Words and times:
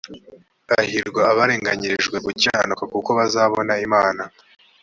hahirwa 0.69 1.21
abarenganyirijwe 1.31 2.17
gukiranuka 2.25 2.83
kuko 2.93 3.09
bazabona 3.19 3.73
imana 3.85 4.23